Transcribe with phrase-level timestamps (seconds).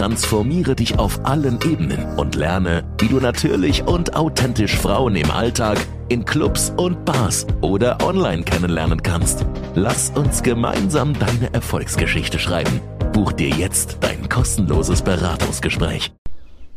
[0.00, 5.76] Transformiere dich auf allen Ebenen und lerne, wie du natürlich und authentisch Frauen im Alltag,
[6.08, 9.44] in Clubs und Bars oder online kennenlernen kannst.
[9.74, 12.80] Lass uns gemeinsam deine Erfolgsgeschichte schreiben.
[13.12, 16.10] Buch dir jetzt dein kostenloses Beratungsgespräch.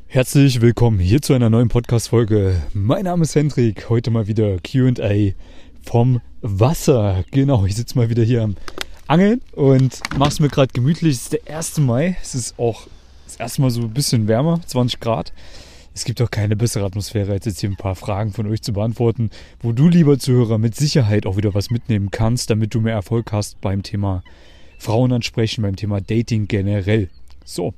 [0.08, 2.61] Herzlich willkommen hier zu einer neuen Podcast-Folge.
[2.73, 3.89] Mein Name ist Hendrik.
[3.89, 5.31] Heute mal wieder QA
[5.81, 7.23] vom Wasser.
[7.31, 8.55] Genau, ich sitze mal wieder hier am
[9.08, 11.16] Angeln und mache es mir gerade gemütlich.
[11.16, 11.77] Es ist der 1.
[11.77, 12.17] Mai.
[12.21, 12.88] Es ist auch
[13.33, 15.33] das erste Mal so ein bisschen wärmer, 20 Grad.
[15.95, 18.73] Es gibt auch keine bessere Atmosphäre, als jetzt hier ein paar Fragen von euch zu
[18.73, 22.93] beantworten, wo du, lieber Zuhörer, mit Sicherheit auch wieder was mitnehmen kannst, damit du mehr
[22.93, 24.23] Erfolg hast beim Thema
[24.77, 27.09] Frauen ansprechen, beim Thema Dating generell.
[27.43, 27.73] So,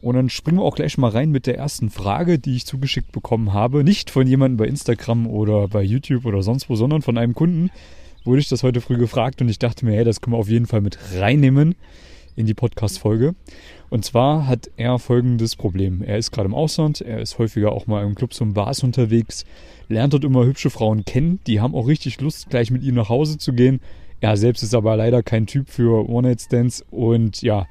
[0.00, 3.12] und dann springen wir auch gleich mal rein mit der ersten Frage, die ich zugeschickt
[3.12, 3.82] bekommen habe.
[3.82, 7.70] Nicht von jemandem bei Instagram oder bei YouTube oder sonst wo, sondern von einem Kunden
[8.24, 10.48] wurde ich das heute früh gefragt und ich dachte mir, hey, das können wir auf
[10.48, 11.74] jeden Fall mit reinnehmen
[12.36, 13.34] in die Podcast-Folge.
[13.90, 16.02] Und zwar hat er folgendes Problem.
[16.02, 19.44] Er ist gerade im Ausland, er ist häufiger auch mal im Clubs und Bars unterwegs,
[19.88, 23.08] lernt dort immer hübsche Frauen kennen, die haben auch richtig Lust, gleich mit ihm nach
[23.08, 23.80] Hause zu gehen.
[24.20, 27.66] Er selbst ist aber leider kein Typ für One-Night-Stands und ja,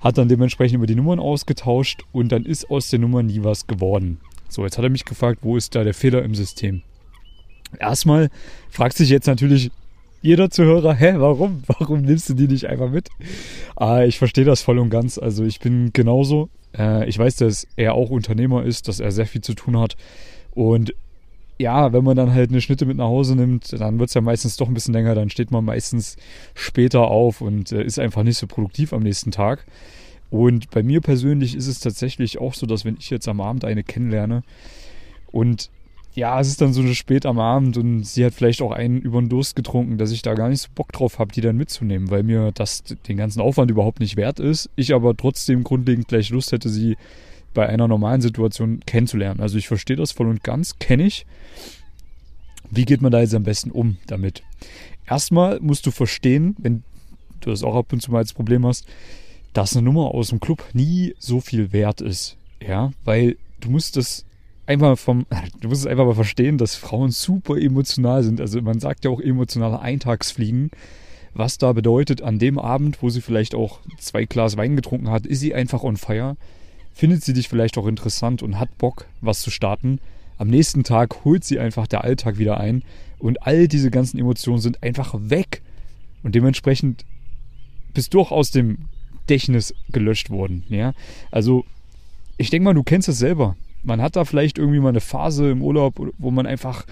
[0.00, 3.68] hat dann dementsprechend über die Nummern ausgetauscht und dann ist aus der Nummer nie was
[3.68, 4.18] geworden.
[4.48, 6.82] So, jetzt hat er mich gefragt, wo ist da der Fehler im System?
[7.78, 8.30] Erstmal
[8.70, 9.70] fragt sich jetzt natürlich
[10.22, 11.62] jeder Zuhörer, hä, warum?
[11.66, 13.08] Warum nimmst du die nicht einfach mit?
[13.76, 15.18] Ah, ich verstehe das voll und ganz.
[15.18, 16.48] Also ich bin genauso.
[16.76, 19.96] Äh, ich weiß, dass er auch Unternehmer ist, dass er sehr viel zu tun hat.
[20.52, 20.94] Und
[21.58, 24.20] ja, wenn man dann halt eine Schnitte mit nach Hause nimmt, dann wird es ja
[24.20, 25.14] meistens doch ein bisschen länger.
[25.14, 26.16] Dann steht man meistens
[26.54, 29.66] später auf und äh, ist einfach nicht so produktiv am nächsten Tag.
[30.30, 33.64] Und bei mir persönlich ist es tatsächlich auch so, dass wenn ich jetzt am Abend
[33.64, 34.42] eine kennenlerne
[35.32, 35.70] und
[36.12, 39.20] ja, es ist dann so spät am Abend und sie hat vielleicht auch einen über
[39.20, 42.10] den Durst getrunken, dass ich da gar nicht so Bock drauf habe, die dann mitzunehmen,
[42.10, 44.70] weil mir das den ganzen Aufwand überhaupt nicht wert ist.
[44.74, 46.96] Ich aber trotzdem grundlegend gleich Lust hätte, sie
[47.54, 49.40] bei einer normalen Situation kennenzulernen.
[49.40, 51.26] Also ich verstehe das voll und ganz, kenne ich.
[52.70, 54.42] Wie geht man da jetzt am besten um damit?
[55.08, 56.82] Erstmal musst du verstehen, wenn
[57.40, 58.86] du das auch ab und zu mal als Problem hast,
[59.52, 62.36] dass eine Nummer aus dem Club nie so viel wert ist.
[62.64, 64.24] Ja, weil du musst das
[64.70, 65.26] einfach vom,
[65.60, 68.40] du musst es einfach mal verstehen, dass Frauen super emotional sind.
[68.40, 70.70] Also man sagt ja auch emotionale Eintagsfliegen.
[71.34, 75.26] Was da bedeutet, an dem Abend, wo sie vielleicht auch zwei Glas Wein getrunken hat,
[75.26, 76.36] ist sie einfach on fire,
[76.92, 79.98] findet sie dich vielleicht auch interessant und hat Bock, was zu starten.
[80.38, 82.82] Am nächsten Tag holt sie einfach der Alltag wieder ein
[83.18, 85.62] und all diese ganzen Emotionen sind einfach weg.
[86.22, 87.04] Und dementsprechend
[87.92, 88.78] bist du auch aus dem
[89.26, 90.64] Gedächtnis gelöscht worden.
[90.68, 90.92] Ja?
[91.30, 91.64] Also,
[92.36, 95.50] ich denke mal, du kennst es selber man hat da vielleicht irgendwie mal eine Phase
[95.50, 96.84] im Urlaub, wo man einfach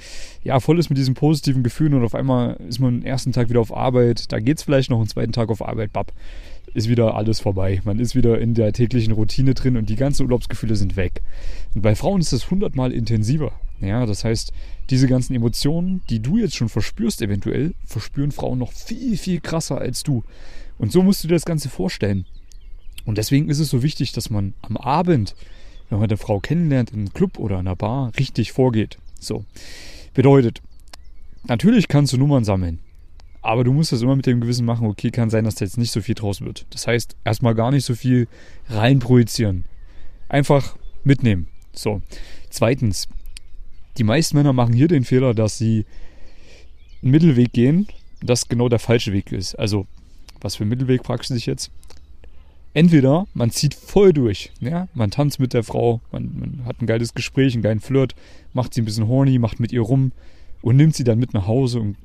[0.42, 3.48] ja voll ist mit diesen positiven Gefühlen und auf einmal ist man den ersten Tag
[3.50, 6.12] wieder auf Arbeit, da geht es vielleicht noch einen zweiten Tag auf Arbeit, bab,
[6.74, 7.80] ist wieder alles vorbei.
[7.84, 11.22] Man ist wieder in der täglichen Routine drin und die ganzen Urlaubsgefühle sind weg.
[11.74, 13.52] Und bei Frauen ist das hundertmal intensiver.
[13.80, 14.52] Ja, das heißt,
[14.90, 19.78] diese ganzen Emotionen, die du jetzt schon verspürst, eventuell, verspüren Frauen noch viel, viel krasser
[19.78, 20.24] als du.
[20.78, 22.26] Und so musst du dir das Ganze vorstellen.
[23.04, 25.34] Und deswegen ist es so wichtig, dass man am Abend
[25.88, 28.98] wenn man eine Frau kennenlernt in einem Club oder in einer Bar, richtig vorgeht.
[29.18, 29.44] So.
[30.14, 30.62] Bedeutet,
[31.46, 32.80] natürlich kannst du Nummern sammeln.
[33.40, 35.78] Aber du musst das immer mit dem Gewissen machen, okay, kann sein, dass da jetzt
[35.78, 36.66] nicht so viel draus wird.
[36.70, 38.28] Das heißt, erstmal gar nicht so viel
[38.68, 39.64] reinprojizieren.
[40.28, 41.48] Einfach mitnehmen.
[41.72, 42.02] So.
[42.50, 43.08] Zweitens,
[43.96, 45.86] die meisten Männer machen hier den Fehler, dass sie
[47.02, 47.86] einen Mittelweg gehen,
[48.20, 49.54] das genau der falsche Weg ist.
[49.54, 49.86] Also,
[50.40, 51.70] was für einen Mittelweg fragst du dich jetzt?
[52.74, 56.86] Entweder man zieht voll durch, ja, man tanzt mit der Frau, man, man, hat ein
[56.86, 58.14] geiles Gespräch, einen geilen Flirt,
[58.52, 60.12] macht sie ein bisschen horny, macht mit ihr rum
[60.62, 61.96] und nimmt sie dann mit nach Hause und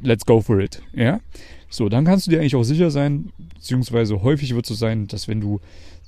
[0.00, 1.20] let's go for it, ja.
[1.68, 5.08] So, dann kannst du dir eigentlich auch sicher sein, beziehungsweise häufig wird es so sein,
[5.08, 5.60] dass wenn du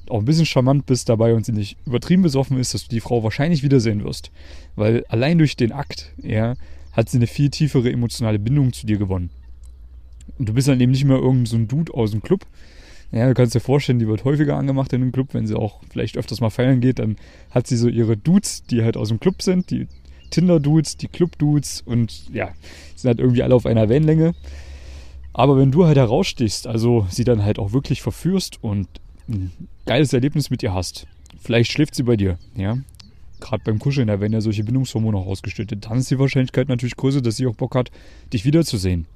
[0.08, 3.00] auch ein bisschen charmant bist dabei und sie nicht übertrieben besoffen ist, dass du die
[3.00, 4.30] Frau wahrscheinlich wiedersehen wirst.
[4.76, 6.54] Weil allein durch den Akt, ja,
[6.92, 9.30] hat sie eine viel tiefere emotionale Bindung zu dir gewonnen.
[10.38, 12.46] Und du bist dann eben nicht mehr irgendein so Dude aus dem Club,
[13.10, 15.80] ja, du kannst dir vorstellen, die wird häufiger angemacht in dem Club, wenn sie auch
[15.90, 17.16] vielleicht öfters mal feiern geht, dann
[17.50, 19.86] hat sie so ihre Dudes, die halt aus dem Club sind, die
[20.30, 22.50] Tinder-Dudes, die Club-Dudes und ja,
[22.94, 24.34] sind halt irgendwie alle auf einer Wellenlänge.
[25.32, 28.88] Aber wenn du halt herausstichst, also sie dann halt auch wirklich verführst und
[29.28, 29.52] ein
[29.86, 31.06] geiles Erlebnis mit ihr hast,
[31.40, 32.78] vielleicht schläft sie bei dir, ja.
[33.40, 35.86] Gerade beim Kuscheln, da werden ja solche Bindungshormone auch ausgeschüttet.
[35.86, 37.92] Dann ist die Wahrscheinlichkeit natürlich größer, dass sie auch Bock hat,
[38.32, 39.06] dich wiederzusehen.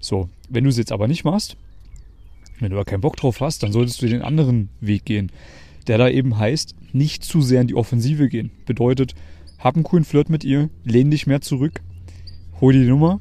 [0.00, 1.56] So, wenn du es jetzt aber nicht machst,
[2.60, 5.30] Wenn du aber keinen Bock drauf hast, dann solltest du den anderen Weg gehen,
[5.86, 8.50] der da eben heißt, nicht zu sehr in die Offensive gehen.
[8.66, 9.14] Bedeutet,
[9.58, 11.80] hab einen coolen Flirt mit ihr, lehn dich mehr zurück,
[12.60, 13.20] hol die Nummer,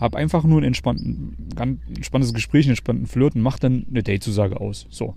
[0.00, 4.86] hab einfach nur ein entspanntes Gespräch, einen entspannten Flirt und mach dann eine Datezusage aus.
[4.90, 5.14] So.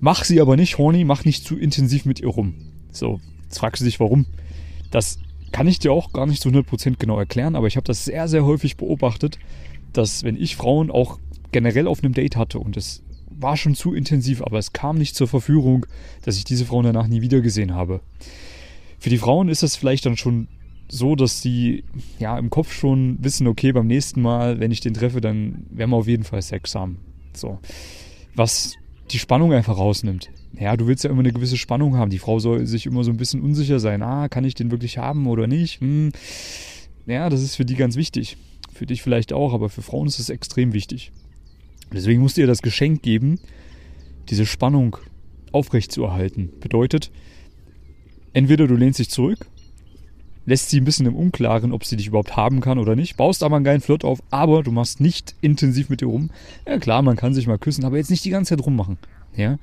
[0.00, 2.54] Mach sie aber nicht horny, mach nicht zu intensiv mit ihr rum.
[2.92, 4.26] So, jetzt fragst du dich, warum.
[4.90, 5.18] Das
[5.52, 8.28] kann ich dir auch gar nicht zu 100% genau erklären, aber ich habe das sehr,
[8.28, 9.38] sehr häufig beobachtet,
[9.92, 11.18] dass wenn ich Frauen auch
[11.52, 15.14] generell auf einem Date hatte und es war schon zu intensiv, aber es kam nicht
[15.14, 15.86] zur Verführung,
[16.22, 18.00] dass ich diese Frauen danach nie wieder gesehen habe.
[18.98, 20.48] Für die Frauen ist das vielleicht dann schon
[20.88, 21.84] so, dass sie
[22.18, 25.90] ja im Kopf schon wissen, okay, beim nächsten Mal, wenn ich den treffe, dann werden
[25.90, 26.98] wir auf jeden Fall Sex haben.
[27.34, 27.58] So.
[28.34, 28.74] Was
[29.10, 30.30] die Spannung einfach rausnimmt.
[30.58, 32.10] Ja, du willst ja immer eine gewisse Spannung haben.
[32.10, 34.02] Die Frau soll sich immer so ein bisschen unsicher sein.
[34.02, 35.80] Ah, kann ich den wirklich haben oder nicht?
[35.80, 36.12] Hm.
[37.06, 38.36] Ja, das ist für die ganz wichtig.
[38.72, 41.12] Für dich vielleicht auch, aber für Frauen ist es extrem wichtig.
[41.96, 43.40] Deswegen musst du ihr das Geschenk geben,
[44.28, 44.98] diese Spannung
[45.52, 46.50] aufrechtzuerhalten.
[46.60, 47.10] Bedeutet,
[48.34, 49.46] entweder du lehnst dich zurück,
[50.44, 53.42] lässt sie ein bisschen im Unklaren, ob sie dich überhaupt haben kann oder nicht, baust
[53.42, 56.28] aber einen geilen Flirt auf, aber du machst nicht intensiv mit ihr rum.
[56.66, 58.98] Ja klar, man kann sich mal küssen, aber jetzt nicht die ganze Zeit rummachen.
[59.34, 59.58] Ja.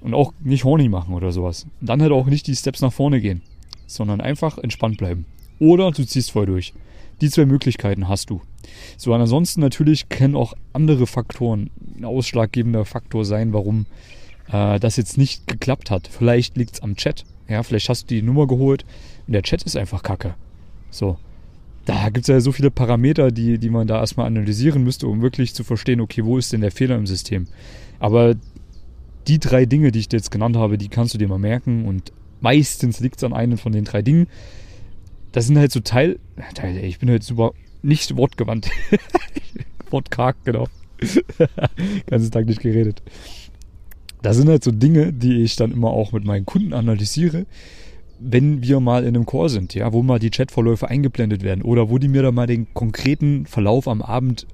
[0.00, 1.66] Und auch nicht horny machen oder sowas.
[1.82, 3.42] Und dann halt auch nicht die Steps nach vorne gehen,
[3.86, 5.26] sondern einfach entspannt bleiben.
[5.58, 6.72] Oder du ziehst voll durch.
[7.20, 8.42] Die zwei Möglichkeiten hast du.
[8.96, 13.86] So, und ansonsten natürlich können auch andere Faktoren ein ausschlaggebender Faktor sein, warum
[14.52, 16.08] äh, das jetzt nicht geklappt hat.
[16.08, 17.24] Vielleicht liegt es am Chat.
[17.48, 18.84] Ja, vielleicht hast du die Nummer geholt
[19.26, 20.34] und der Chat ist einfach kacke.
[20.90, 21.18] So.
[21.84, 25.22] Da gibt es ja so viele Parameter, die, die man da erstmal analysieren müsste, um
[25.22, 27.46] wirklich zu verstehen, okay, wo ist denn der Fehler im System?
[28.00, 28.34] Aber
[29.28, 31.86] die drei Dinge, die ich dir jetzt genannt habe, die kannst du dir mal merken
[31.86, 34.26] und meistens liegt es an einem von den drei Dingen.
[35.36, 36.18] Das sind halt so Teil.
[36.54, 37.52] Teil ich bin halt super
[37.82, 38.70] nicht wortgewandt.
[39.90, 40.66] Wortkarg, genau.
[42.06, 43.02] Ganzen Tag nicht geredet.
[44.22, 47.44] Das sind halt so Dinge, die ich dann immer auch mit meinen Kunden analysiere,
[48.18, 51.90] wenn wir mal in einem Call sind, ja, wo mal die Chatverläufe eingeblendet werden oder
[51.90, 54.46] wo die mir dann mal den konkreten Verlauf am Abend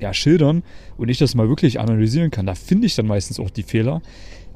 [0.00, 0.64] ja, schildern
[0.98, 4.02] und ich das mal wirklich analysieren kann, da finde ich dann meistens auch die Fehler.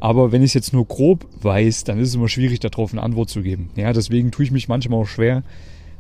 [0.03, 3.05] Aber wenn ich es jetzt nur grob weiß, dann ist es immer schwierig, darauf eine
[3.05, 3.71] Antwort zu geben.
[3.77, 5.45] Ja, deswegen tue ich mich manchmal auch schwer,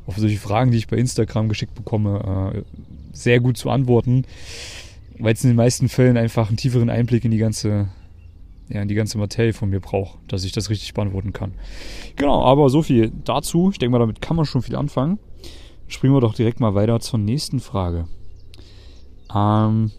[0.08, 2.62] auf solche Fragen, die ich bei Instagram geschickt bekomme, äh,
[3.12, 4.24] sehr gut zu antworten,
[5.20, 7.90] weil es in den meisten Fällen einfach einen tieferen Einblick in die ganze,
[8.68, 11.52] ja, die ganze Materie von mir braucht, dass ich das richtig beantworten kann.
[12.16, 13.70] Genau, aber so viel dazu.
[13.70, 15.20] Ich denke mal, damit kann man schon viel anfangen.
[15.86, 18.08] Springen wir doch direkt mal weiter zur nächsten Frage.
[19.32, 19.92] Ähm,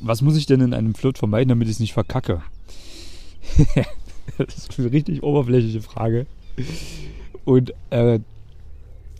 [0.00, 2.40] was muss ich denn in einem Flirt vermeiden, damit ich es nicht verkacke?
[4.38, 6.26] das ist eine richtig oberflächliche Frage.
[7.44, 8.20] Und äh,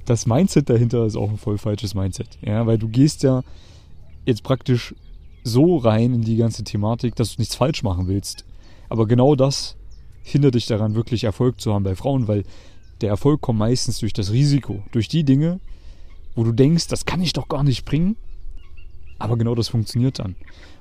[0.05, 2.39] das Mindset dahinter ist auch ein voll falsches Mindset.
[2.41, 3.43] Ja, weil du gehst ja
[4.25, 4.95] jetzt praktisch
[5.45, 8.45] so rein in die ganze Thematik, dass du nichts falsch machen willst.
[8.89, 9.77] Aber genau das
[10.23, 12.45] hindert dich daran, wirklich Erfolg zu haben bei Frauen, weil
[13.01, 15.61] der Erfolg kommt meistens durch das Risiko, durch die Dinge,
[16.35, 18.17] wo du denkst, das kann ich doch gar nicht bringen,
[19.19, 20.37] aber genau das funktioniert dann.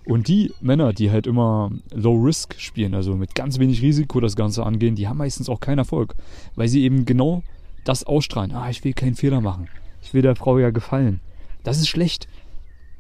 [0.06, 4.36] Und die Männer, die halt immer Low Risk spielen, also mit ganz wenig Risiko das
[4.36, 6.16] Ganze angehen, die haben meistens auch keinen Erfolg,
[6.56, 7.44] weil sie eben genau
[7.84, 8.54] das ausstrahlen.
[8.54, 9.68] Ah, ich will keinen Fehler machen.
[10.02, 11.20] Ich will der Frau ja gefallen.
[11.64, 12.28] Das ist schlecht.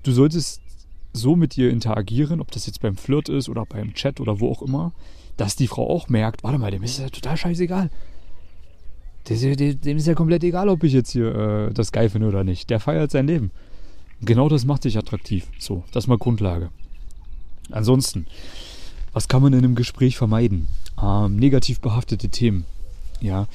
[0.03, 0.61] Du solltest
[1.13, 4.51] so mit ihr interagieren, ob das jetzt beim Flirt ist oder beim Chat oder wo
[4.51, 4.93] auch immer,
[5.37, 7.89] dass die Frau auch merkt, warte mal, dem ist ja total scheißegal.
[9.29, 12.69] Dem ist ja komplett egal, ob ich jetzt hier äh, das geil finde oder nicht.
[12.69, 13.51] Der feiert sein Leben.
[14.21, 15.47] Genau das macht dich attraktiv.
[15.59, 16.69] So, das ist mal Grundlage.
[17.71, 18.25] Ansonsten,
[19.13, 20.67] was kann man in einem Gespräch vermeiden?
[21.01, 22.65] Ähm, negativ behaftete Themen.
[23.21, 23.47] Ja,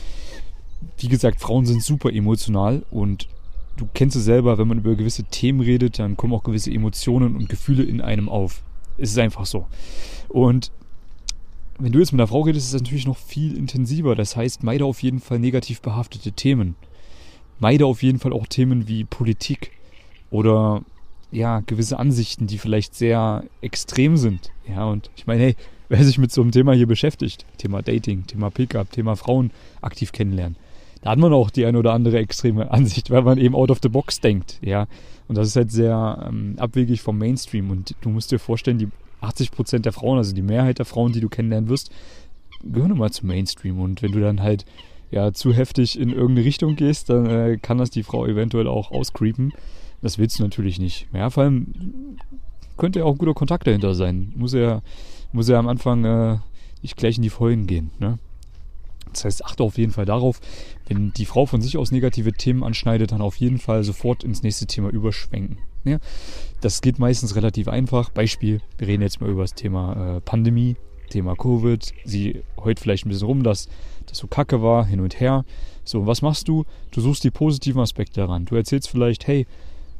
[0.98, 3.28] wie gesagt, Frauen sind super emotional und
[3.76, 7.36] du kennst es selber, wenn man über gewisse Themen redet, dann kommen auch gewisse Emotionen
[7.36, 8.62] und Gefühle in einem auf.
[8.98, 9.66] Es ist einfach so.
[10.28, 10.70] Und
[11.78, 14.14] wenn du jetzt mit einer Frau redest, ist es natürlich noch viel intensiver.
[14.14, 16.76] Das heißt, meide auf jeden Fall negativ behaftete Themen.
[17.58, 19.72] Meide auf jeden Fall auch Themen wie Politik
[20.32, 20.82] oder
[21.30, 24.50] ja, gewisse Ansichten, die vielleicht sehr extrem sind.
[24.68, 25.56] Ja, und ich meine, hey,
[25.88, 30.10] wer sich mit so einem Thema hier beschäftigt, Thema Dating, Thema Pickup, Thema Frauen aktiv
[30.12, 30.56] kennenlernen,
[31.02, 33.80] da hat man auch die ein oder andere extreme Ansicht, weil man eben out of
[33.82, 34.86] the box denkt, ja.
[35.28, 37.70] Und das ist halt sehr ähm, abwegig vom Mainstream.
[37.70, 38.88] Und du musst dir vorstellen, die
[39.22, 41.90] 80% der Frauen, also die Mehrheit der Frauen, die du kennenlernen wirst,
[42.64, 43.80] gehören mal zum Mainstream.
[43.80, 44.66] Und wenn du dann halt
[45.10, 48.90] ja zu heftig in irgendeine Richtung gehst, dann äh, kann das die Frau eventuell auch
[48.90, 49.52] auscreepen.
[50.02, 51.06] Das willst du natürlich nicht.
[51.14, 52.18] Ja, vor allem
[52.76, 54.32] könnte ja auch ein guter Kontakt dahinter sein.
[54.36, 54.82] Muss ja,
[55.32, 56.38] muss ja am Anfang äh,
[56.82, 57.92] nicht gleich in die Vollen gehen.
[57.98, 58.18] Ne?
[59.12, 60.40] Das heißt, achte auf jeden Fall darauf,
[60.88, 64.42] wenn die Frau von sich aus negative Themen anschneidet, dann auf jeden Fall sofort ins
[64.42, 65.58] nächste Thema überschwenken.
[65.84, 65.98] Ja?
[66.60, 68.10] Das geht meistens relativ einfach.
[68.10, 70.76] Beispiel, wir reden jetzt mal über das Thema äh, Pandemie,
[71.10, 71.92] Thema Covid.
[72.04, 73.68] Sie heult vielleicht ein bisschen rum, dass
[74.06, 75.44] das so kacke war, hin und her.
[75.84, 76.64] So, was machst du?
[76.90, 78.44] Du suchst die positiven Aspekte daran.
[78.44, 79.46] Du erzählst vielleicht, hey,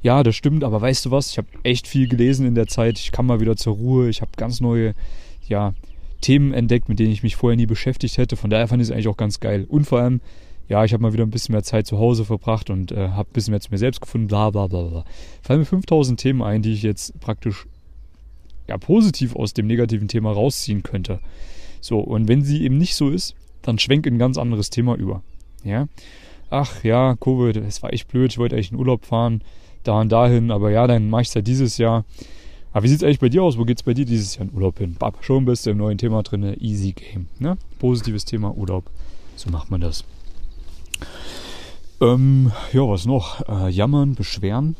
[0.02, 1.30] ja, das stimmt, aber weißt du was?
[1.30, 2.98] Ich habe echt viel gelesen in der Zeit.
[2.98, 4.08] Ich kam mal wieder zur Ruhe.
[4.08, 4.94] Ich habe ganz neue,
[5.48, 5.74] ja,
[6.20, 8.36] Themen entdeckt, mit denen ich mich vorher nie beschäftigt hätte.
[8.36, 9.66] Von daher fand ich es eigentlich auch ganz geil.
[9.68, 10.20] Und vor allem,
[10.68, 13.28] ja, ich habe mal wieder ein bisschen mehr Zeit zu Hause verbracht und äh, habe
[13.28, 15.04] ein bisschen mehr zu mir selbst gefunden, bla bla bla bla.
[15.42, 17.66] Fallen mir 5000 Themen ein, die ich jetzt praktisch
[18.68, 21.20] ja, positiv aus dem negativen Thema rausziehen könnte.
[21.80, 25.22] So, und wenn sie eben nicht so ist, dann schwenkt ein ganz anderes Thema über.
[25.64, 25.88] Ja,
[26.48, 29.42] ach ja, Covid, es war echt blöd, ich wollte eigentlich in Urlaub fahren,
[29.82, 32.04] da und dahin, aber ja, dann mache ich es halt dieses Jahr.
[32.72, 33.58] Aber wie sieht es eigentlich bei dir aus?
[33.58, 34.94] Wo geht es bei dir dieses Jahr in Urlaub hin?
[34.98, 37.26] Bab, schon bist du im neuen Thema drin, Easy Game.
[37.38, 37.58] Ne?
[37.78, 38.90] Positives Thema Urlaub.
[39.36, 40.04] So macht man das.
[42.00, 43.46] Ähm, ja, was noch?
[43.48, 44.76] Äh, jammern, beschweren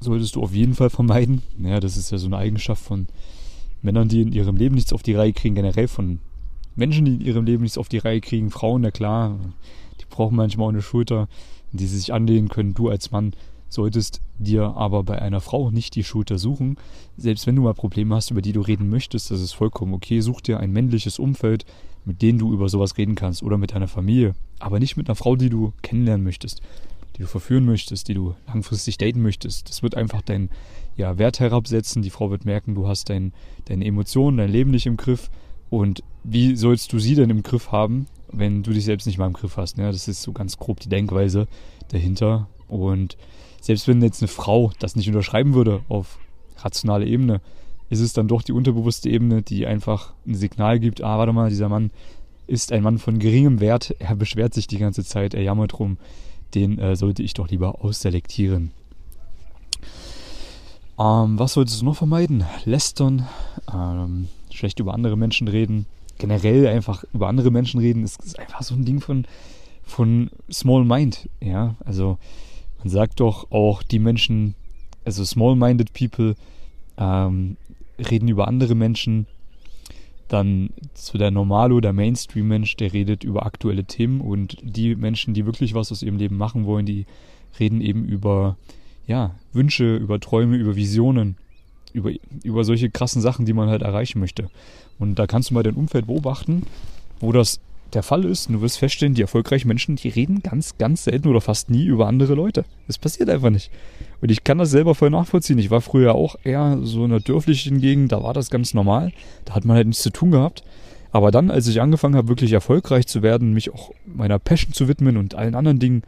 [0.00, 1.42] solltest du auf jeden Fall vermeiden.
[1.62, 3.06] Ja, das ist ja so eine Eigenschaft von
[3.82, 6.18] Männern, die in ihrem Leben nichts auf die Reihe kriegen, generell von
[6.74, 8.50] Menschen, die in ihrem Leben nichts auf die Reihe kriegen.
[8.50, 9.38] Frauen, na klar,
[10.00, 11.28] die brauchen manchmal auch eine Schulter,
[11.72, 12.74] die sie sich anlehnen können.
[12.74, 13.34] Du als Mann
[13.70, 16.76] solltest dir aber bei einer Frau nicht die Schulter suchen.
[17.16, 20.20] Selbst wenn du mal Probleme hast, über die du reden möchtest, das ist vollkommen okay.
[20.20, 21.64] Such dir ein männliches Umfeld,
[22.04, 24.34] mit denen du über sowas reden kannst oder mit deiner Familie.
[24.58, 26.60] Aber nicht mit einer Frau, die du kennenlernen möchtest,
[27.16, 29.68] die du verführen möchtest, die du langfristig daten möchtest.
[29.68, 30.50] Das wird einfach deinen
[30.96, 32.02] ja, Wert herabsetzen.
[32.02, 33.32] Die Frau wird merken, du hast dein,
[33.66, 35.30] deine Emotionen, dein Leben nicht im Griff.
[35.70, 39.26] Und wie sollst du sie denn im Griff haben, wenn du dich selbst nicht mal
[39.26, 39.78] im Griff hast?
[39.78, 41.46] Ja, das ist so ganz grob die Denkweise
[41.88, 42.48] dahinter.
[42.70, 43.16] Und
[43.60, 46.18] selbst wenn jetzt eine Frau das nicht unterschreiben würde auf
[46.58, 47.40] rationale Ebene,
[47.90, 51.50] ist es dann doch die unterbewusste Ebene, die einfach ein Signal gibt, ah, warte mal,
[51.50, 51.90] dieser Mann
[52.46, 55.98] ist ein Mann von geringem Wert, er beschwert sich die ganze Zeit, er jammert rum,
[56.54, 58.72] den äh, sollte ich doch lieber ausselektieren.
[60.98, 62.44] Ähm, was solltest du noch vermeiden?
[62.64, 63.26] Lästern,
[63.72, 65.86] ähm, schlecht über andere Menschen reden,
[66.18, 69.26] generell einfach über andere Menschen reden, ist, ist einfach so ein Ding von,
[69.82, 72.18] von Small Mind, ja, also
[72.80, 74.54] man sagt doch auch, die Menschen,
[75.04, 76.34] also small-minded people,
[76.98, 77.56] ähm,
[77.98, 79.26] reden über andere Menschen.
[80.28, 85.44] Dann so der Normalo, der Mainstream-Mensch, der redet über aktuelle Themen und die Menschen, die
[85.44, 87.04] wirklich was aus ihrem Leben machen wollen, die
[87.58, 88.56] reden eben über
[89.06, 91.36] ja, Wünsche, über Träume, über Visionen,
[91.92, 92.12] über,
[92.44, 94.48] über solche krassen Sachen, die man halt erreichen möchte.
[94.98, 96.62] Und da kannst du mal dein Umfeld beobachten,
[97.18, 97.60] wo das
[97.94, 101.40] der Fall ist, du wirst feststellen, die erfolgreichen Menschen, die reden ganz, ganz selten oder
[101.40, 102.64] fast nie über andere Leute.
[102.86, 103.70] Das passiert einfach nicht.
[104.20, 105.58] Und ich kann das selber voll nachvollziehen.
[105.58, 109.12] Ich war früher auch eher so in einer dörflichen Gegend, da war das ganz normal.
[109.44, 110.62] Da hat man halt nichts zu tun gehabt.
[111.12, 114.88] Aber dann, als ich angefangen habe, wirklich erfolgreich zu werden, mich auch meiner Passion zu
[114.88, 116.02] widmen und allen anderen Dingen,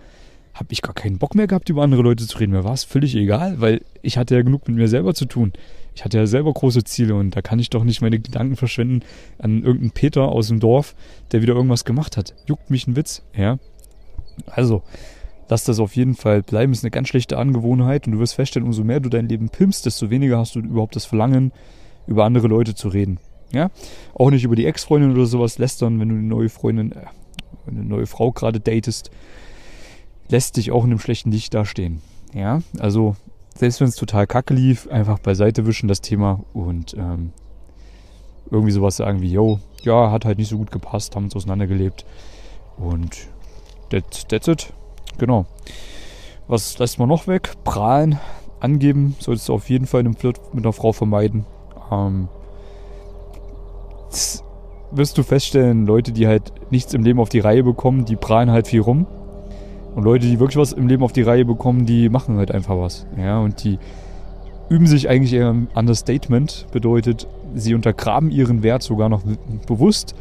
[0.55, 2.53] habe ich gar keinen Bock mehr gehabt, über andere Leute zu reden.
[2.53, 5.53] Mir war es völlig egal, weil ich hatte ja genug mit mir selber zu tun.
[5.95, 9.01] Ich hatte ja selber große Ziele und da kann ich doch nicht meine Gedanken verschwenden
[9.39, 10.95] an irgendeinen Peter aus dem Dorf,
[11.33, 12.35] der wieder irgendwas gemacht hat.
[12.47, 13.59] Juckt mich ein Witz, ja.
[14.47, 14.83] Also,
[15.49, 16.73] lass das auf jeden Fall bleiben.
[16.73, 19.85] Ist eine ganz schlechte Angewohnheit und du wirst feststellen, umso mehr du dein Leben pimpst,
[19.85, 21.53] desto weniger hast du überhaupt das Verlangen,
[22.07, 23.19] über andere Leute zu reden.
[23.53, 23.71] Ja,
[24.15, 27.05] auch nicht über die Ex-Freundin oder sowas lästern, wenn du eine neue Freundin, äh,
[27.67, 29.11] eine neue Frau gerade datest,
[30.29, 32.01] lässt dich auch in einem schlechten Licht dastehen.
[32.33, 33.15] Ja, also
[33.57, 37.33] selbst wenn es total kacke lief, einfach beiseite wischen das Thema und ähm,
[38.51, 42.05] irgendwie sowas sagen wie, yo, ja, hat halt nicht so gut gepasst, haben uns auseinandergelebt
[42.77, 43.29] und
[43.91, 44.73] that, that's it.
[45.19, 45.47] Genau.
[46.49, 47.53] Was lässt man noch weg?
[47.65, 48.19] Prahlen,
[48.61, 51.45] angeben, solltest du auf jeden Fall in einem Flirt mit einer Frau vermeiden.
[51.91, 52.29] Ähm,
[54.91, 58.51] wirst du feststellen, Leute, die halt nichts im Leben auf die Reihe bekommen, die prahlen
[58.51, 59.07] halt viel rum
[59.95, 62.79] und Leute, die wirklich was im Leben auf die Reihe bekommen, die machen halt einfach
[62.79, 63.07] was.
[63.17, 63.79] Ja, und die
[64.69, 69.23] üben sich eigentlich eher im Understatement, bedeutet, sie untergraben ihren Wert sogar noch
[69.67, 70.15] bewusst,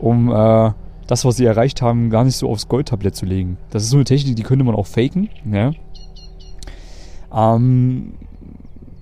[0.00, 0.72] um äh,
[1.06, 3.58] das, was sie erreicht haben, gar nicht so aufs Goldtablett zu legen.
[3.70, 5.28] Das ist so eine Technik, die könnte man auch faken.
[5.50, 5.72] Ja.
[7.32, 8.14] Ähm,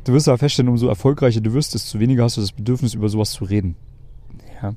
[0.04, 3.08] du wirst aber feststellen, umso erfolgreicher du wirst, desto weniger hast du das Bedürfnis, über
[3.08, 3.76] sowas zu reden.
[4.62, 4.74] Ja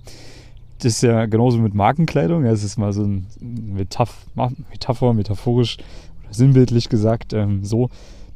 [0.83, 2.43] das ist ja genauso mit Markenkleidung.
[2.43, 4.27] Es ist mal so ein Metaph
[4.69, 5.77] Metapher, metaphorisch
[6.23, 7.89] oder sinnbildlich gesagt, ähm, so,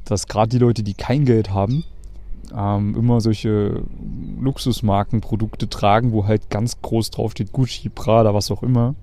[0.05, 1.83] dass gerade die Leute, die kein Geld haben,
[2.55, 3.83] ähm, immer solche
[4.39, 8.95] Luxusmarkenprodukte tragen, wo halt ganz groß drauf steht Gucci, Prada, was auch immer.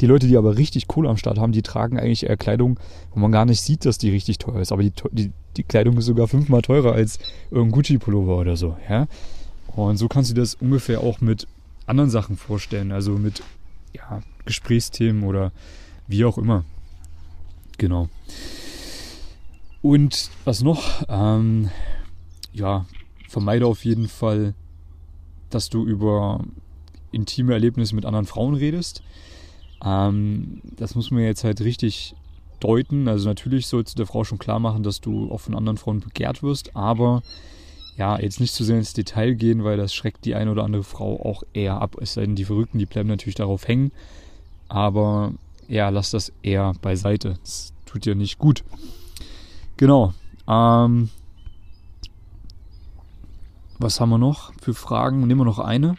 [0.00, 2.78] Die Leute, die aber richtig Kohle am Start haben, die tragen eigentlich eher Kleidung,
[3.12, 4.70] wo man gar nicht sieht, dass die richtig teuer ist.
[4.70, 7.18] Aber die, die, die Kleidung ist sogar fünfmal teurer als
[7.50, 8.76] irgendein Gucci-Pullover oder so.
[8.88, 9.08] Ja?
[9.74, 11.48] Und so kannst du das ungefähr auch mit
[11.92, 12.90] anderen Sachen vorstellen.
[12.90, 13.42] Also mit
[13.94, 15.52] ja, Gesprächsthemen oder
[16.08, 16.64] wie auch immer.
[17.78, 18.08] Genau.
[19.82, 21.04] Und was noch?
[21.08, 21.70] Ähm,
[22.52, 22.86] ja,
[23.28, 24.54] vermeide auf jeden Fall,
[25.50, 26.44] dass du über
[27.10, 29.02] intime Erlebnisse mit anderen Frauen redest.
[29.84, 32.14] Ähm, das muss man jetzt halt richtig
[32.60, 33.06] deuten.
[33.08, 36.00] Also natürlich sollst du der Frau schon klar machen, dass du auch von anderen Frauen
[36.00, 37.22] begehrt wirst, aber
[37.96, 40.82] ja, jetzt nicht zu sehr ins Detail gehen, weil das schreckt die eine oder andere
[40.82, 41.96] Frau auch eher ab.
[42.00, 43.92] Es sei denn, die Verrückten, die bleiben natürlich darauf hängen.
[44.68, 45.32] Aber
[45.68, 47.34] ja, lass das eher beiseite.
[47.42, 48.64] Das tut dir nicht gut.
[49.76, 50.14] Genau.
[50.48, 51.10] Ähm,
[53.78, 55.26] was haben wir noch für Fragen?
[55.26, 55.96] Nehmen wir noch eine.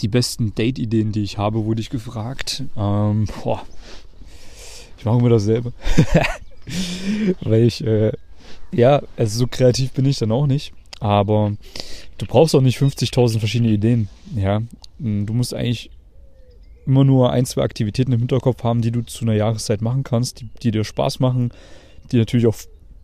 [0.00, 2.64] Die besten Date-Ideen, die ich habe, wurde ich gefragt.
[2.76, 3.62] Ähm, boah.
[4.98, 5.72] Ich mache immer dasselbe.
[7.40, 8.12] Weil ich äh,
[8.74, 10.72] ja, also so kreativ bin ich dann auch nicht.
[11.00, 11.52] Aber
[12.18, 14.08] du brauchst auch nicht 50.000 verschiedene Ideen.
[14.36, 14.62] Ja,
[14.98, 15.90] du musst eigentlich
[16.86, 20.40] immer nur ein, zwei Aktivitäten im Hinterkopf haben, die du zu einer Jahreszeit machen kannst,
[20.40, 21.52] die, die dir Spaß machen,
[22.12, 22.56] die natürlich auch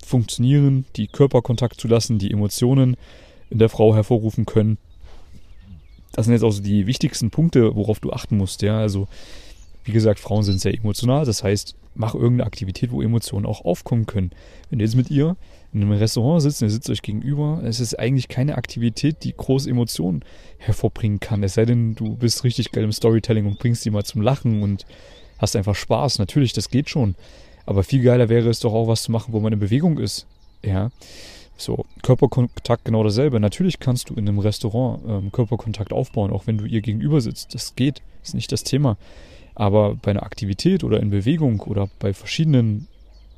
[0.05, 2.97] funktionieren, die Körperkontakt zulassen, die Emotionen
[3.49, 4.79] in der Frau hervorrufen können.
[6.12, 8.62] Das sind jetzt auch so die wichtigsten Punkte, worauf du achten musst.
[8.62, 9.09] Ja, also
[9.85, 11.25] wie gesagt, Frauen sind sehr emotional.
[11.25, 14.31] Das heißt, mach irgendeine Aktivität, wo Emotionen auch aufkommen können.
[14.69, 15.37] Wenn du jetzt mit ihr
[15.73, 19.71] in einem Restaurant sitzt, ihr sitzt euch gegenüber, es ist eigentlich keine Aktivität, die große
[19.71, 20.25] Emotionen
[20.59, 21.43] hervorbringen kann.
[21.45, 24.62] Es sei denn, du bist richtig geil im Storytelling und bringst sie mal zum Lachen
[24.62, 24.85] und
[25.39, 26.19] hast einfach Spaß.
[26.19, 27.15] Natürlich, das geht schon.
[27.67, 30.27] Aber viel geiler wäre es doch auch was zu machen, wo man in Bewegung ist.
[30.65, 30.91] Ja.
[31.57, 33.39] So, Körperkontakt genau dasselbe.
[33.39, 37.55] Natürlich kannst du in einem Restaurant ähm, Körperkontakt aufbauen, auch wenn du ihr gegenüber sitzt.
[37.55, 38.97] Das geht, ist nicht das Thema.
[39.55, 42.89] Aber bei einer Aktivität oder in Bewegung oder bei verschiedenen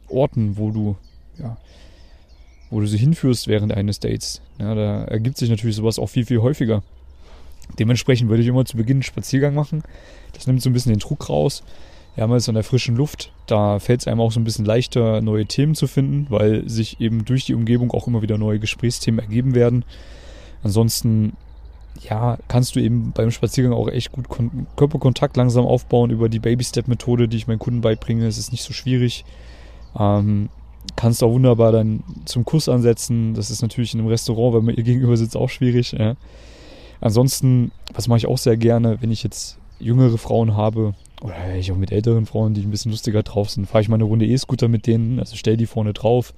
[0.09, 0.97] Orten, wo du
[1.39, 1.57] ja,
[2.73, 4.41] wo du sie hinführst während eines Dates.
[4.59, 6.83] Ja, da ergibt sich natürlich sowas auch viel, viel häufiger.
[7.79, 9.83] Dementsprechend würde ich immer zu Beginn einen Spaziergang machen.
[10.33, 11.63] Das nimmt so ein bisschen den Druck raus.
[12.17, 13.31] Ja, man ist an der frischen Luft.
[13.47, 16.99] Da fällt es einem auch so ein bisschen leichter, neue Themen zu finden, weil sich
[16.99, 19.85] eben durch die Umgebung auch immer wieder neue Gesprächsthemen ergeben werden.
[20.63, 21.35] Ansonsten,
[22.09, 26.39] ja, kannst du eben beim Spaziergang auch echt gut Kon Körperkontakt langsam aufbauen über die
[26.39, 28.27] Baby-Step-Methode, die ich meinen Kunden beibringe.
[28.27, 29.27] Es ist nicht so schwierig.
[29.99, 30.49] Ähm,
[30.97, 33.35] kannst auch wunderbar dann zum Kuss ansetzen.
[33.35, 35.93] Das ist natürlich in einem Restaurant, wenn man ihr gegenüber sitzt, auch schwierig.
[35.93, 36.17] Ja.
[37.01, 41.73] Ansonsten, was mache ich auch sehr gerne, wenn ich jetzt jüngere Frauen habe oder ich
[41.73, 44.27] auch mit älteren Frauen, die ein bisschen lustiger drauf sind, fahre ich mal eine Runde
[44.27, 46.35] E-Scooter mit denen, also stell die vorne drauf.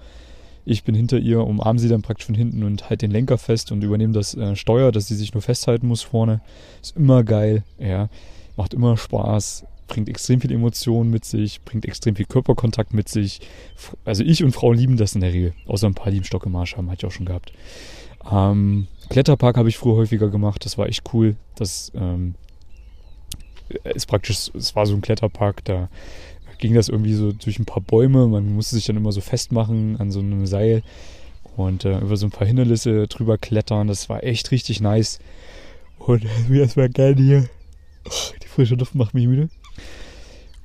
[0.67, 3.71] Ich bin hinter ihr, umarme sie dann praktisch von hinten und halt den Lenker fest
[3.71, 6.41] und übernehme das äh, Steuer, dass sie sich nur festhalten muss vorne.
[6.81, 8.09] Ist immer geil, ja.
[8.57, 13.41] Macht immer Spaß bringt extrem viel Emotionen mit sich, bringt extrem viel Körperkontakt mit sich.
[14.05, 15.55] Also ich und Frauen lieben das in der Regel.
[15.67, 17.53] Außer ein paar, die im Stock im Arsch haben, hatte ich auch schon gehabt.
[18.31, 21.37] Ähm, Kletterpark habe ich früher häufiger gemacht, das war echt cool.
[21.57, 22.35] Das ähm,
[23.85, 25.89] ist praktisch, es war so ein Kletterpark, da
[26.59, 28.27] ging das irgendwie so durch ein paar Bäume.
[28.27, 30.83] Man musste sich dann immer so festmachen an so einem Seil
[31.57, 33.89] und äh, über so ein paar Hindernisse drüber klettern.
[33.89, 35.19] Das war echt richtig nice.
[35.99, 37.49] Und mir erstmal gerne hier.
[38.43, 39.49] Die frische Luft macht mich müde.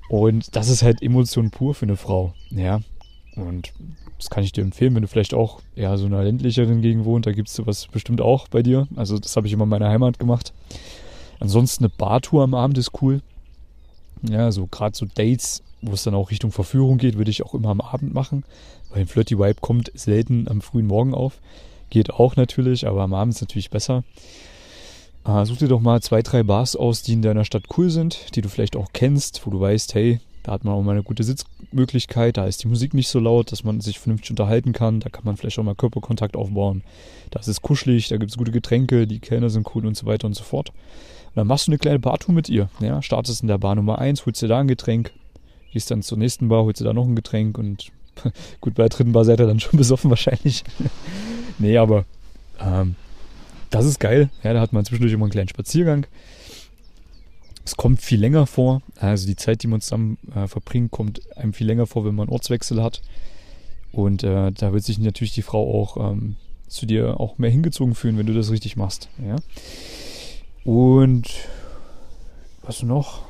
[0.09, 2.33] Und das ist halt Emotion pur für eine Frau.
[2.49, 2.81] Ja.
[3.35, 3.71] Und
[4.17, 7.25] das kann ich dir empfehlen, wenn du vielleicht auch eher so einer ländlicheren Gegend wohnt.
[7.25, 8.87] Da gibt es sowas bestimmt auch bei dir.
[8.95, 10.53] Also, das habe ich immer in meiner Heimat gemacht.
[11.39, 13.21] Ansonsten eine Bartour am Abend ist cool.
[14.23, 17.53] Ja, so gerade so Dates, wo es dann auch Richtung Verführung geht, würde ich auch
[17.53, 18.43] immer am Abend machen.
[18.89, 21.39] Weil ein Flirty Vibe kommt selten am frühen Morgen auf.
[21.89, 24.03] Geht auch natürlich, aber am Abend ist natürlich besser.
[25.25, 28.35] Äh, such dir doch mal zwei, drei Bars aus, die in deiner Stadt cool sind,
[28.35, 31.03] die du vielleicht auch kennst, wo du weißt, hey, da hat man auch mal eine
[31.03, 34.99] gute Sitzmöglichkeit, da ist die Musik nicht so laut, dass man sich vernünftig unterhalten kann,
[34.99, 36.83] da kann man vielleicht auch mal Körperkontakt aufbauen.
[37.29, 40.05] Da ist es kuschelig, da gibt es gute Getränke, die Kellner sind cool und so
[40.05, 40.69] weiter und so fort.
[40.69, 42.69] Und dann machst du eine kleine Bartour mit ihr.
[42.79, 45.11] Ja, startest in der Bar Nummer 1, holst dir da ein Getränk,
[45.71, 47.91] gehst dann zur nächsten Bar, holst dir da noch ein Getränk und
[48.61, 50.63] gut, bei der dritten Bar seid ihr dann schon besoffen wahrscheinlich.
[51.59, 52.05] nee, aber
[52.59, 52.95] ähm,
[53.69, 54.29] das ist geil.
[54.43, 56.05] Ja, da hat man zwischendurch immer einen kleinen Spaziergang.
[57.65, 58.81] Es kommt viel länger vor.
[58.95, 62.27] Also die Zeit, die man zusammen äh, verbringt, kommt einem viel länger vor, wenn man
[62.27, 63.01] einen Ortswechsel hat.
[63.91, 66.35] Und äh, da wird sich natürlich die Frau auch ähm,
[66.67, 69.09] zu dir auch mehr hingezogen fühlen, wenn du das richtig machst.
[69.23, 69.35] Ja?
[70.63, 71.27] Und
[72.61, 73.23] was noch?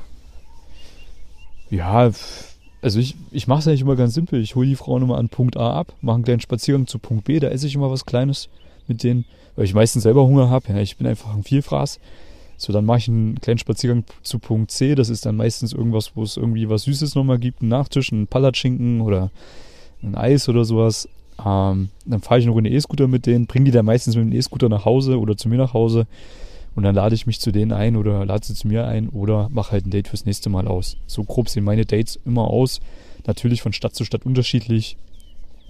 [1.70, 2.10] Ja,
[2.82, 4.40] also ich, ich mache es eigentlich immer ganz simpel.
[4.42, 7.24] Ich hole die Frau nochmal an Punkt A ab, mache einen kleinen Spaziergang zu Punkt
[7.24, 8.48] B, da esse ich immer was Kleines
[8.90, 9.24] mit denen,
[9.56, 10.70] weil ich meistens selber Hunger habe.
[10.70, 11.98] Ja, ich bin einfach ein Vielfraß.
[12.58, 14.94] So, dann mache ich einen kleinen Spaziergang zu Punkt C.
[14.94, 17.62] Das ist dann meistens irgendwas, wo es irgendwie was Süßes nochmal gibt.
[17.62, 19.30] Einen Nachtisch, einen Palatschinken oder
[20.02, 21.08] ein Eis oder sowas.
[21.42, 24.26] Ähm, dann fahre ich noch in den E-Scooter mit denen, bringe die dann meistens mit
[24.26, 26.06] dem E-Scooter nach Hause oder zu mir nach Hause.
[26.74, 29.48] und dann lade ich mich zu denen ein oder lade sie zu mir ein oder
[29.50, 30.96] mache halt ein Date fürs nächste Mal aus.
[31.06, 32.80] So grob sehen meine Dates immer aus.
[33.26, 34.96] Natürlich von Stadt zu Stadt unterschiedlich.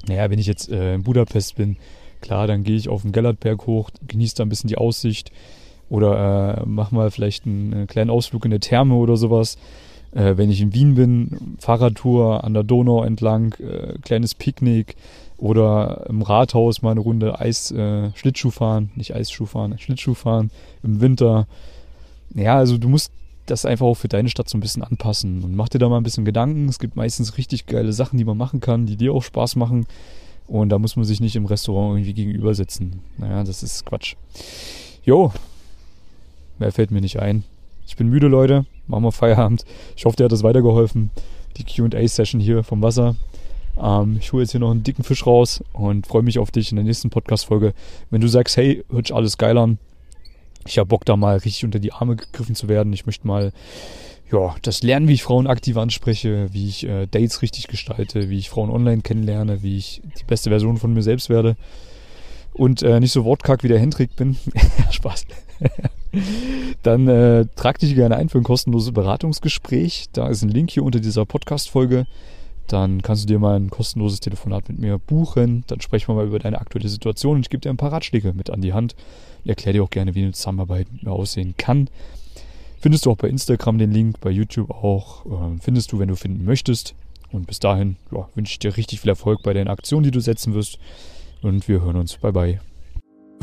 [0.08, 1.76] Naja, wenn ich jetzt äh, in Budapest bin,
[2.20, 5.30] klar, dann gehe ich auf den Gellertberg hoch, genieße da ein bisschen die Aussicht
[5.88, 9.58] oder äh, mach mal vielleicht einen, einen kleinen Ausflug in eine Therme oder sowas.
[10.12, 14.96] Äh, wenn ich in Wien bin, Fahrradtour an der Donau entlang, äh, kleines Picknick
[15.36, 20.50] oder im Rathaus mal eine Runde Eis, äh, Schlittschuh fahren, nicht Eisschuh fahren, Schlittschuh fahren
[20.82, 21.46] im Winter.
[22.34, 23.12] Ja, also du musst
[23.46, 25.96] das einfach auch für deine Stadt so ein bisschen anpassen und mach dir da mal
[25.96, 26.68] ein bisschen Gedanken.
[26.68, 29.86] Es gibt meistens richtig geile Sachen, die man machen kann, die dir auch Spaß machen.
[30.50, 33.02] Und da muss man sich nicht im Restaurant irgendwie gegenüber sitzen.
[33.18, 34.16] Naja, das ist Quatsch.
[35.04, 35.32] Jo,
[36.58, 37.44] mehr fällt mir nicht ein.
[37.86, 38.66] Ich bin müde, Leute.
[38.88, 39.64] Machen wir Feierabend.
[39.96, 41.10] Ich hoffe, dir hat das weitergeholfen.
[41.56, 43.14] Die QA-Session hier vom Wasser.
[43.80, 46.72] Ähm, ich hole jetzt hier noch einen dicken Fisch raus und freue mich auf dich
[46.72, 47.72] in der nächsten Podcast-Folge.
[48.10, 49.78] Wenn du sagst, hey, hört sich alles geil an,
[50.66, 52.92] ich habe Bock da mal richtig unter die Arme gegriffen zu werden.
[52.92, 53.52] Ich möchte mal
[54.30, 58.38] ja, das lernen, wie ich Frauen aktiv anspreche, wie ich äh, Dates richtig gestalte, wie
[58.38, 61.56] ich Frauen online kennenlerne, wie ich die beste Version von mir selbst werde
[62.52, 64.36] und äh, nicht so wortkack wie der Hendrik bin.
[64.90, 65.26] Spaß.
[66.82, 70.06] Dann äh, trag dich gerne ein für ein kostenloses Beratungsgespräch.
[70.12, 72.06] Da ist ein Link hier unter dieser Podcast-Folge.
[72.70, 75.64] Dann kannst du dir mal ein kostenloses Telefonat mit mir buchen.
[75.66, 78.32] Dann sprechen wir mal über deine aktuelle Situation und ich gebe dir ein paar Ratschläge
[78.32, 78.94] mit an die Hand.
[79.42, 81.90] Ich erkläre dir auch gerne, wie eine Zusammenarbeit mit mir aussehen kann.
[82.80, 85.26] Findest du auch bei Instagram den Link, bei YouTube auch.
[85.26, 86.94] Äh, findest du, wenn du finden möchtest.
[87.32, 90.20] Und bis dahin ja, wünsche ich dir richtig viel Erfolg bei den Aktionen, die du
[90.20, 90.78] setzen wirst.
[91.42, 92.18] Und wir hören uns.
[92.18, 92.69] Bye bye.